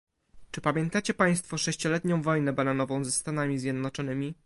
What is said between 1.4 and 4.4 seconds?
sześcioletnią wojnę bananową ze Stanami Zjednoczonymi?